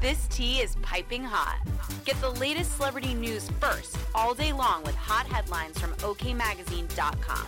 This 0.00 0.26
tea 0.28 0.60
is 0.60 0.76
piping 0.76 1.22
hot. 1.22 1.60
Get 2.06 2.18
the 2.22 2.30
latest 2.30 2.74
celebrity 2.76 3.12
news 3.12 3.50
first 3.60 3.98
all 4.14 4.32
day 4.32 4.50
long 4.50 4.82
with 4.82 4.94
hot 4.94 5.26
headlines 5.26 5.78
from 5.78 5.92
OKMagazine.com. 5.96 7.46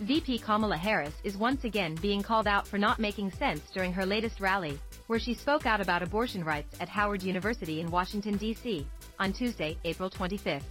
VP 0.00 0.38
Kamala 0.38 0.78
Harris 0.78 1.12
is 1.22 1.36
once 1.36 1.64
again 1.64 1.96
being 1.96 2.22
called 2.22 2.46
out 2.46 2.66
for 2.66 2.78
not 2.78 2.98
making 2.98 3.30
sense 3.32 3.60
during 3.74 3.92
her 3.92 4.06
latest 4.06 4.40
rally, 4.40 4.80
where 5.06 5.18
she 5.18 5.34
spoke 5.34 5.66
out 5.66 5.82
about 5.82 6.02
abortion 6.02 6.42
rights 6.42 6.74
at 6.80 6.88
Howard 6.88 7.22
University 7.22 7.80
in 7.80 7.90
Washington, 7.90 8.38
D.C., 8.38 8.86
on 9.18 9.34
Tuesday, 9.34 9.76
April 9.84 10.08
25. 10.08 10.62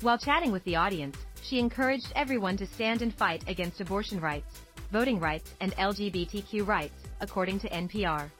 While 0.00 0.18
chatting 0.18 0.50
with 0.50 0.64
the 0.64 0.74
audience, 0.74 1.16
she 1.42 1.58
encouraged 1.58 2.12
everyone 2.14 2.56
to 2.56 2.66
stand 2.66 3.02
and 3.02 3.14
fight 3.14 3.42
against 3.48 3.80
abortion 3.80 4.20
rights, 4.20 4.60
voting 4.92 5.18
rights, 5.18 5.54
and 5.60 5.74
LGBTQ 5.76 6.66
rights, 6.66 7.04
according 7.20 7.58
to 7.60 7.68
NPR. 7.68 8.30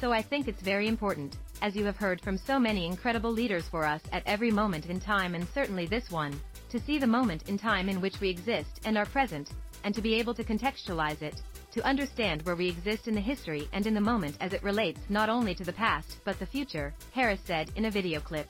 So 0.00 0.12
I 0.12 0.22
think 0.22 0.48
it's 0.48 0.60
very 0.60 0.88
important, 0.88 1.36
as 1.62 1.74
you 1.74 1.84
have 1.84 1.96
heard 1.96 2.20
from 2.20 2.36
so 2.36 2.58
many 2.58 2.86
incredible 2.86 3.30
leaders 3.30 3.68
for 3.68 3.84
us 3.84 4.02
at 4.12 4.22
every 4.26 4.50
moment 4.50 4.86
in 4.86 5.00
time 5.00 5.34
and 5.34 5.46
certainly 5.54 5.86
this 5.86 6.10
one, 6.10 6.38
to 6.68 6.80
see 6.80 6.98
the 6.98 7.06
moment 7.06 7.48
in 7.48 7.56
time 7.56 7.88
in 7.88 8.00
which 8.00 8.20
we 8.20 8.28
exist 8.28 8.80
and 8.84 8.98
are 8.98 9.06
present, 9.06 9.50
and 9.84 9.94
to 9.94 10.02
be 10.02 10.14
able 10.14 10.34
to 10.34 10.44
contextualize 10.44 11.22
it, 11.22 11.40
to 11.70 11.86
understand 11.86 12.42
where 12.42 12.56
we 12.56 12.68
exist 12.68 13.08
in 13.08 13.14
the 13.14 13.20
history 13.20 13.68
and 13.72 13.86
in 13.86 13.94
the 13.94 14.00
moment 14.00 14.36
as 14.40 14.52
it 14.52 14.62
relates 14.62 15.00
not 15.08 15.28
only 15.28 15.54
to 15.54 15.64
the 15.64 15.72
past 15.72 16.18
but 16.24 16.38
the 16.38 16.46
future, 16.46 16.92
Harris 17.12 17.40
said 17.44 17.70
in 17.76 17.84
a 17.86 17.90
video 17.90 18.20
clip. 18.20 18.48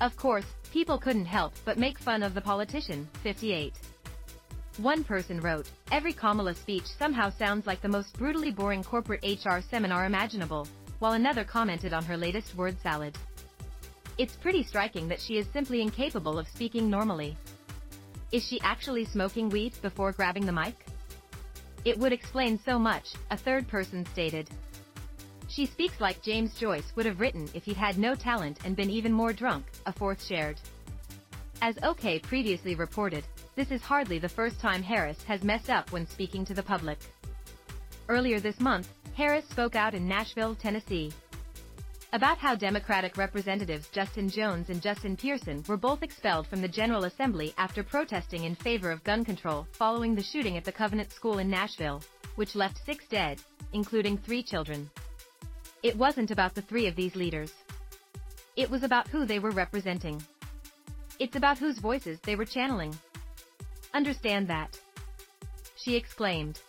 Of 0.00 0.16
course, 0.16 0.46
people 0.72 0.96
couldn't 0.96 1.26
help 1.26 1.52
but 1.66 1.76
make 1.76 1.98
fun 1.98 2.22
of 2.22 2.32
the 2.32 2.40
politician, 2.40 3.06
58. 3.22 3.74
One 4.78 5.04
person 5.04 5.40
wrote, 5.42 5.68
every 5.92 6.14
Kamala 6.14 6.54
speech 6.54 6.86
somehow 6.98 7.28
sounds 7.28 7.66
like 7.66 7.82
the 7.82 7.88
most 7.88 8.16
brutally 8.16 8.50
boring 8.50 8.82
corporate 8.82 9.22
HR 9.22 9.60
seminar 9.60 10.06
imaginable, 10.06 10.66
while 11.00 11.12
another 11.12 11.44
commented 11.44 11.92
on 11.92 12.04
her 12.04 12.16
latest 12.16 12.54
word 12.56 12.76
salad. 12.82 13.18
It's 14.16 14.36
pretty 14.36 14.62
striking 14.62 15.06
that 15.08 15.20
she 15.20 15.36
is 15.36 15.46
simply 15.52 15.82
incapable 15.82 16.38
of 16.38 16.48
speaking 16.48 16.88
normally. 16.88 17.36
Is 18.32 18.42
she 18.42 18.60
actually 18.62 19.04
smoking 19.04 19.50
weed 19.50 19.74
before 19.82 20.12
grabbing 20.12 20.46
the 20.46 20.52
mic? 20.52 20.86
It 21.84 21.98
would 21.98 22.12
explain 22.12 22.58
so 22.64 22.78
much, 22.78 23.04
a 23.30 23.36
third 23.36 23.68
person 23.68 24.06
stated. 24.12 24.48
She 25.50 25.66
speaks 25.66 26.00
like 26.00 26.22
James 26.22 26.54
Joyce 26.54 26.92
would 26.94 27.06
have 27.06 27.18
written 27.18 27.50
if 27.54 27.64
he'd 27.64 27.76
had 27.76 27.98
no 27.98 28.14
talent 28.14 28.60
and 28.64 28.76
been 28.76 28.88
even 28.88 29.12
more 29.12 29.32
drunk, 29.32 29.66
a 29.84 29.92
fourth 29.92 30.24
shared. 30.24 30.60
As 31.60 31.76
OK 31.82 32.20
previously 32.20 32.76
reported, 32.76 33.24
this 33.56 33.72
is 33.72 33.82
hardly 33.82 34.20
the 34.20 34.28
first 34.28 34.60
time 34.60 34.80
Harris 34.80 35.20
has 35.24 35.42
messed 35.42 35.68
up 35.68 35.90
when 35.90 36.06
speaking 36.06 36.44
to 36.44 36.54
the 36.54 36.62
public. 36.62 36.98
Earlier 38.08 38.38
this 38.38 38.60
month, 38.60 38.88
Harris 39.14 39.44
spoke 39.48 39.74
out 39.74 39.92
in 39.92 40.06
Nashville, 40.06 40.54
Tennessee, 40.54 41.12
about 42.12 42.38
how 42.38 42.54
Democratic 42.54 43.16
Representatives 43.16 43.88
Justin 43.88 44.28
Jones 44.28 44.70
and 44.70 44.80
Justin 44.80 45.16
Pearson 45.16 45.64
were 45.66 45.76
both 45.76 46.04
expelled 46.04 46.46
from 46.46 46.62
the 46.62 46.68
General 46.68 47.04
Assembly 47.04 47.54
after 47.58 47.82
protesting 47.82 48.44
in 48.44 48.54
favor 48.54 48.92
of 48.92 49.02
gun 49.02 49.24
control 49.24 49.66
following 49.72 50.14
the 50.14 50.22
shooting 50.22 50.56
at 50.56 50.64
the 50.64 50.72
Covenant 50.72 51.12
School 51.12 51.38
in 51.38 51.50
Nashville, 51.50 52.02
which 52.36 52.54
left 52.54 52.84
six 52.86 53.04
dead, 53.08 53.40
including 53.72 54.16
three 54.16 54.44
children. 54.44 54.88
It 55.82 55.96
wasn't 55.96 56.30
about 56.30 56.54
the 56.54 56.62
three 56.62 56.86
of 56.86 56.96
these 56.96 57.16
leaders. 57.16 57.52
It 58.56 58.68
was 58.68 58.82
about 58.82 59.08
who 59.08 59.24
they 59.24 59.38
were 59.38 59.50
representing. 59.50 60.22
It's 61.18 61.36
about 61.36 61.58
whose 61.58 61.78
voices 61.78 62.18
they 62.20 62.36
were 62.36 62.44
channeling. 62.44 62.94
Understand 63.94 64.48
that. 64.48 64.78
She 65.76 65.96
exclaimed. 65.96 66.60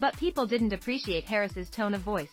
But 0.00 0.16
people 0.16 0.46
didn't 0.46 0.72
appreciate 0.72 1.24
Harris's 1.24 1.68
tone 1.68 1.94
of 1.94 2.00
voice. 2.00 2.32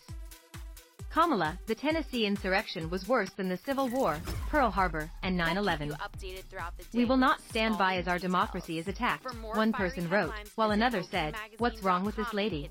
Kamala, 1.12 1.58
the 1.66 1.74
Tennessee 1.74 2.24
insurrection 2.24 2.88
was 2.88 3.06
worse 3.06 3.30
than 3.36 3.50
the 3.50 3.58
Civil 3.58 3.88
War, 3.90 4.18
Pearl 4.48 4.70
Harbor, 4.70 5.10
and 5.22 5.38
9-11. 5.38 5.94
We 6.94 7.04
will 7.04 7.18
not 7.18 7.42
stand 7.42 7.76
by 7.76 7.96
as 7.96 8.08
our 8.08 8.18
democracy 8.18 8.78
is 8.78 8.88
attacked, 8.88 9.26
one 9.54 9.74
person 9.74 10.08
wrote, 10.08 10.32
while 10.54 10.70
another 10.70 11.02
said, 11.02 11.36
what's 11.58 11.82
wrong 11.82 12.02
with 12.02 12.16
this 12.16 12.32
lady? 12.32 12.70